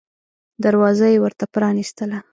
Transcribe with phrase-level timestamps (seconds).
[0.63, 2.19] دروازه یې ورته پرانیستله.